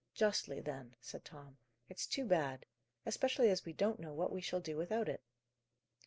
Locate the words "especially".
3.05-3.51